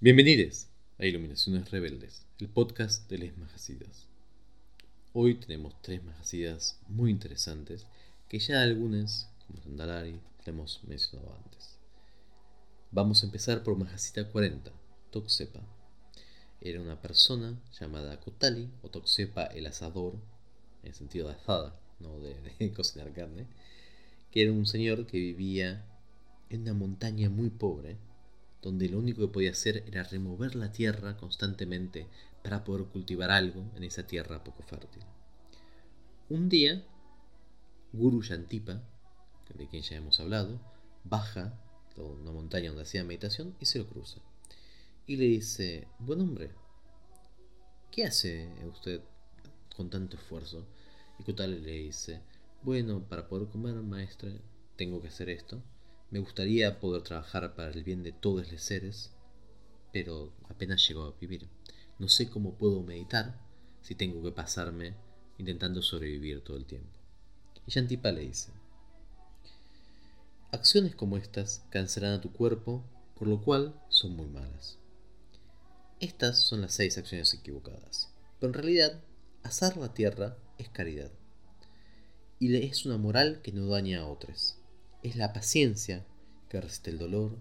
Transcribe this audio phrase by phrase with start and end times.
[0.00, 0.68] Bienvenidos
[1.00, 4.06] a Iluminaciones Rebeldes, el podcast de Les Majasidas.
[5.12, 7.84] Hoy tenemos tres majasidas muy interesantes
[8.28, 11.80] que ya algunas, como Sandalari, hemos mencionado antes.
[12.92, 14.70] Vamos a empezar por Majasita 40,
[15.10, 15.62] Toxepa.
[16.60, 20.14] Era una persona llamada Kotali, o Toxepa el asador,
[20.84, 23.48] en sentido de asada, no de cocinar carne,
[24.30, 25.84] que era un señor que vivía
[26.50, 27.96] en una montaña muy pobre
[28.62, 32.06] donde lo único que podía hacer era remover la tierra constantemente
[32.42, 35.02] para poder cultivar algo en esa tierra poco fértil.
[36.28, 36.84] Un día,
[37.92, 38.82] Guru Yantipa,
[39.54, 40.60] de quien ya hemos hablado,
[41.04, 41.58] baja
[41.96, 44.20] de una montaña donde hacía meditación y se lo cruza.
[45.06, 46.50] Y le dice, buen hombre,
[47.90, 49.00] ¿qué hace usted
[49.74, 50.66] con tanto esfuerzo?
[51.18, 52.20] Y Kutale le dice,
[52.62, 54.40] bueno, para poder comer, maestre,
[54.76, 55.62] tengo que hacer esto.
[56.10, 59.10] Me gustaría poder trabajar para el bien de todos los seres,
[59.92, 61.46] pero apenas llego a vivir.
[61.98, 63.38] No sé cómo puedo meditar
[63.82, 64.94] si tengo que pasarme
[65.36, 66.88] intentando sobrevivir todo el tiempo.
[67.66, 68.52] Y Yantipa le dice,
[70.50, 72.82] acciones como estas cansarán a tu cuerpo,
[73.14, 74.78] por lo cual son muy malas.
[76.00, 79.02] Estas son las seis acciones equivocadas, pero en realidad
[79.42, 81.10] asar la tierra es caridad,
[82.38, 84.58] y es una moral que no daña a otros
[85.02, 86.04] es la paciencia
[86.48, 87.38] que resiste el dolor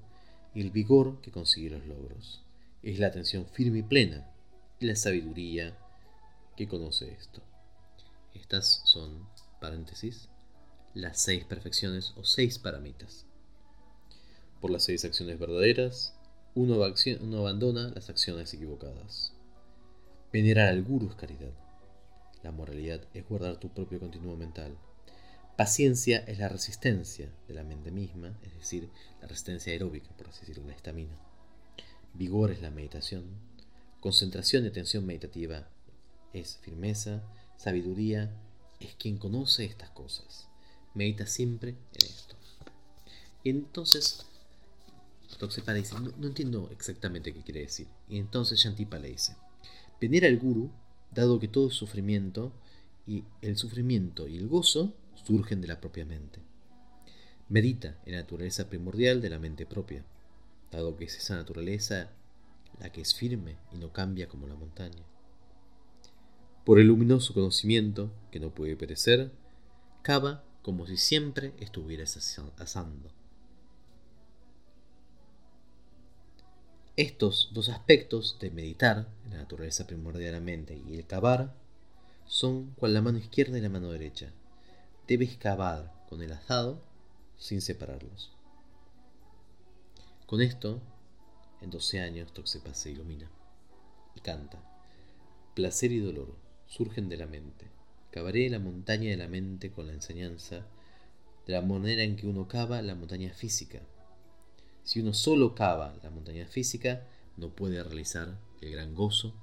[0.53, 2.43] y el vigor que consigue los logros.
[2.83, 4.29] Es la atención firme y plena
[4.79, 5.77] y la sabiduría
[6.55, 7.41] que conoce esto.
[8.33, 9.27] Estas son,
[9.59, 10.29] paréntesis,
[10.93, 13.25] las seis perfecciones o seis paramitas.
[14.61, 16.15] Por las seis acciones verdaderas,
[16.55, 16.77] uno,
[17.21, 19.33] uno abandona las acciones equivocadas.
[20.31, 21.53] Venerar al guru es caridad.
[22.43, 24.77] La moralidad es guardar tu propio continuo mental
[25.57, 30.41] Paciencia es la resistencia de la mente misma, es decir, la resistencia aeróbica, por así
[30.41, 31.17] decirlo, la estamina.
[32.13, 33.25] Vigor es la meditación.
[33.99, 35.67] Concentración y atención meditativa
[36.31, 37.23] es firmeza.
[37.57, 38.31] Sabiduría
[38.79, 40.47] es quien conoce estas cosas.
[40.93, 42.35] Medita siempre en esto.
[43.43, 44.27] Y entonces,
[45.39, 47.87] Toxepa le dice, no, entiendo exactamente qué quiere decir.
[48.07, 49.35] Y entonces Shantipa le dice,
[49.99, 50.69] venir al guru,
[51.11, 52.53] dado que todo es sufrimiento,
[53.07, 54.93] y el sufrimiento y el gozo
[55.23, 56.39] surgen de la propia mente.
[57.49, 60.05] Medita en la naturaleza primordial de la mente propia,
[60.71, 62.11] dado que es esa naturaleza
[62.79, 65.03] la que es firme y no cambia como la montaña.
[66.65, 69.31] Por el luminoso conocimiento, que no puede perecer,
[70.01, 72.17] cava como si siempre estuvieras
[72.57, 73.09] asando.
[76.97, 81.55] Estos dos aspectos de meditar, la naturaleza primordial de la mente y el cavar,
[82.25, 84.33] son cual la mano izquierda y la mano derecha,
[85.07, 86.81] debes cavar con el asado
[87.37, 88.31] sin separarlos.
[90.25, 90.81] Con esto,
[91.61, 93.29] en 12 años, Toxepa se ilumina
[94.15, 94.61] y canta.
[95.55, 96.35] Placer y dolor
[96.65, 97.67] surgen de la mente.
[98.11, 100.65] Cavaré la montaña de la mente con la enseñanza
[101.45, 103.79] de la manera en que uno cava la montaña física.
[104.83, 107.07] Si uno solo cava la montaña física,
[107.37, 109.33] no puede realizar el gran gozo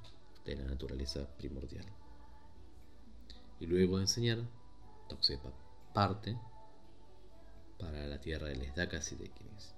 [0.45, 1.87] de la naturaleza primordial.
[3.61, 4.45] Y luego de enseñar,
[5.09, 5.53] Toxepa
[5.93, 6.37] parte
[7.79, 9.75] para la tierra de les Dakas y de Kinis.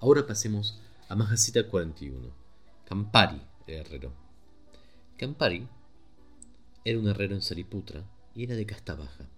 [0.00, 2.30] Ahora pasemos a Mahasita 41,
[2.84, 4.12] Campari, el herrero.
[5.16, 5.66] Campari
[6.84, 8.04] era un herrero en Sariputra
[8.34, 9.28] y era de casta baja.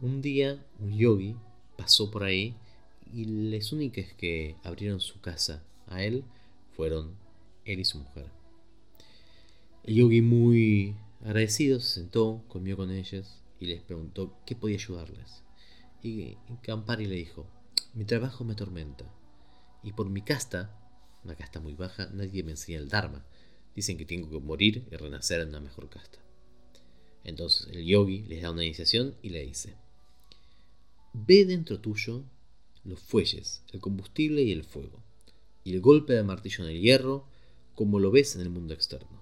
[0.00, 1.36] Un día un yogi
[1.76, 2.56] pasó por ahí
[3.12, 6.24] y las únicas que abrieron su casa a él
[6.76, 7.14] fueron
[7.64, 8.26] él y su mujer.
[9.84, 15.42] El yogi muy Agradecido se sentó, comió con ellas y les preguntó qué podía ayudarles.
[16.02, 17.46] Y Campari le dijo,
[17.94, 19.04] mi trabajo me atormenta
[19.82, 20.78] y por mi casta,
[21.24, 23.24] una casta muy baja, nadie me enseña el Dharma.
[23.74, 26.18] Dicen que tengo que morir y renacer en una mejor casta.
[27.24, 29.76] Entonces el yogi les da una iniciación y le dice,
[31.12, 32.24] ve dentro tuyo
[32.84, 35.02] los fuelles, el combustible y el fuego,
[35.64, 37.26] y el golpe de martillo en el hierro
[37.74, 39.17] como lo ves en el mundo externo.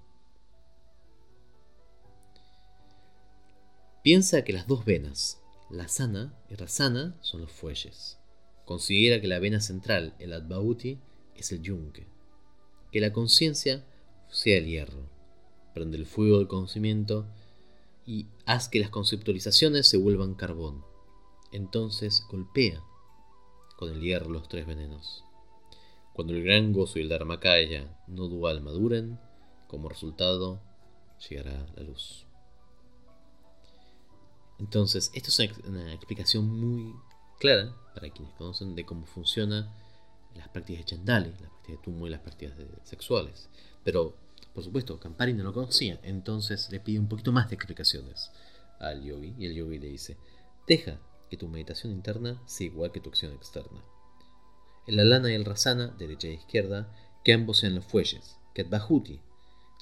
[4.06, 8.20] Piensa que las dos venas, la sana y rasana, son los fuelles.
[8.64, 11.00] Considera que la vena central, el adbauti,
[11.35, 12.06] es el yunque.
[12.93, 13.85] Que la conciencia
[14.29, 15.11] sea el hierro.
[15.75, 17.26] Prende el fuego del conocimiento
[18.06, 20.85] y haz que las conceptualizaciones se vuelvan carbón.
[21.50, 22.85] Entonces golpea
[23.76, 25.25] con el hierro los tres venenos.
[26.12, 29.19] Cuando el gran gozo y el dharmakaya no dual maduren,
[29.67, 30.62] como resultado
[31.29, 32.26] llegará la luz.
[34.58, 36.94] Entonces, esto es una, explicación muy
[37.38, 39.75] clara para quienes conocen de cómo funciona
[40.35, 42.55] las prácticas de Chandali, las prácticas de Tumo y las prácticas
[42.85, 43.49] sexuales.
[43.85, 44.17] Pero,
[44.55, 48.31] por supuesto, Campari no lo conocía, entonces le pide un poquito más de explicaciones
[48.79, 50.17] al yogi y el yogi le dice,
[50.67, 50.99] deja
[51.31, 53.82] que tu meditación interna sea igual que tu acción externa.
[54.87, 56.93] El alana y el rasana, derecha e izquierda,
[57.25, 59.20] que ambos sean los fuelles, que el bahuti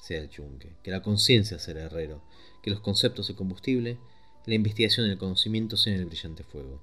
[0.01, 2.23] sea el yunque, que la conciencia sea el herrero,
[2.63, 3.99] que los conceptos de combustible,
[4.45, 6.81] la investigación y el conocimiento sean el brillante fuego.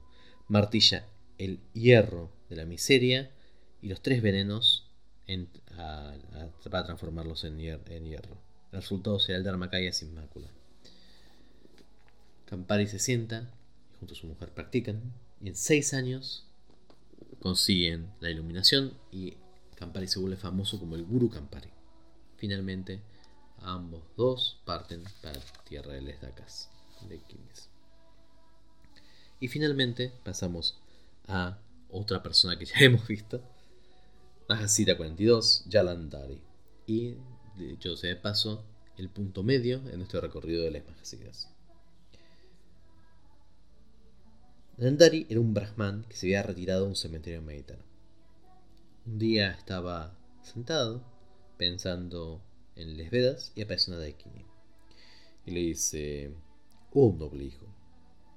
[0.48, 1.06] Martilla
[1.38, 3.30] el hierro de la miseria
[3.80, 4.86] y los tres venenos
[6.70, 8.36] para transformarlos en, hierro.
[8.70, 10.48] El resultado será el Dharmakaya sin mácula.
[12.46, 13.50] Campari se sienta
[13.92, 15.00] y junto a su mujer practican
[15.40, 16.46] y en seis años
[17.40, 19.34] consiguen la iluminación y
[19.74, 21.70] Campari se vuelve famoso como el Guru Campari.
[22.36, 23.00] Finalmente,
[23.58, 26.70] ambos dos parten para la tierra de Les Dakas,
[27.08, 27.68] de Kings.
[29.40, 30.80] Y finalmente pasamos
[31.26, 31.58] a
[31.90, 33.42] otra persona que ya hemos visto,
[34.48, 36.40] Mahasita 42, Yalandari.
[36.86, 37.16] Y
[37.56, 38.64] de hecho se de paso
[38.96, 41.48] el punto medio en nuestro recorrido de las Mahasidas.
[44.78, 47.86] Yalandari era un brahman que se había retirado a un cementerio mediterráneo.
[49.06, 51.04] Un día estaba sentado
[51.56, 52.42] pensando
[52.76, 54.44] en les Vedas y aparece una Daikini.
[55.46, 56.32] Y le dice,
[56.94, 57.66] oh noble hijo,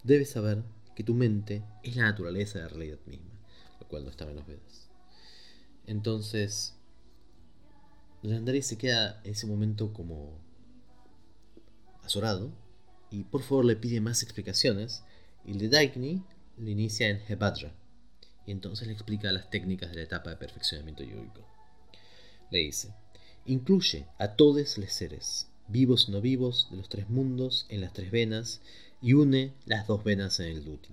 [0.03, 0.63] debes saber
[0.95, 3.33] que tu mente es la naturaleza de la realidad misma,
[3.79, 4.89] lo cual no estaba en los Vedas.
[5.87, 6.75] Entonces,
[8.21, 10.39] Landari se queda en ese momento como
[12.03, 12.51] azorado
[13.11, 15.03] y por favor le pide más explicaciones
[15.45, 16.23] y el de Daikni
[16.57, 17.73] le inicia en Hebadra
[18.45, 21.41] y entonces le explica las técnicas de la etapa de perfeccionamiento yógico.
[22.51, 22.93] Le dice,
[23.45, 28.11] incluye a todos los seres, vivos no vivos, de los tres mundos en las tres
[28.11, 28.61] venas
[29.01, 30.89] y une las dos venas en el duty.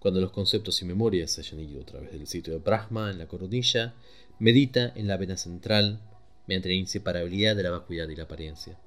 [0.00, 3.18] Cuando los conceptos y memorias se hayan ido a través del sitio de Brahma en
[3.18, 3.94] la coronilla,
[4.38, 6.00] medita en la vena central
[6.46, 8.78] mediante la inseparabilidad de la vacuidad y la apariencia.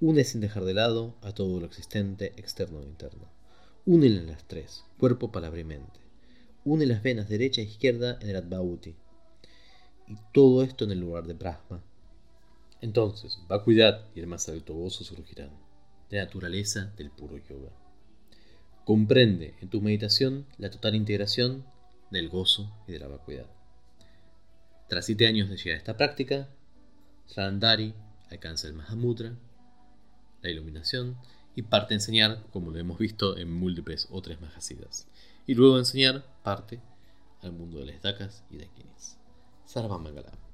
[0.00, 3.24] Une sin dejar de lado a todo lo existente, externo e interno.
[3.86, 6.00] Únele las tres, cuerpo, palabra y mente.
[6.64, 8.94] Une las venas derecha e izquierda en el Advauti.
[10.06, 11.82] Y todo esto en el lugar de Brahma.
[12.86, 15.50] Entonces, vacuidad y el más alto gozo surgirán
[16.08, 17.72] de naturaleza del puro yoga.
[18.84, 21.66] Comprende en tu meditación la total integración
[22.12, 23.46] del gozo y de la vacuidad.
[24.88, 26.48] Tras siete años de llegar a esta práctica,
[27.26, 27.92] Sandari
[28.30, 29.34] alcanza el Mahamudra,
[30.42, 31.16] la iluminación,
[31.56, 35.08] y parte a enseñar, como lo hemos visto en múltiples otras Mahasidas.
[35.44, 36.80] Y luego de enseñar, parte
[37.42, 39.18] al mundo de las Dakas y de Kinis.
[39.64, 40.45] Sarva Mangala.